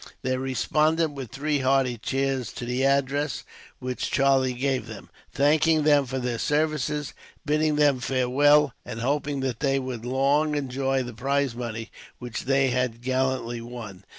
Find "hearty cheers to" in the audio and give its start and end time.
1.59-2.65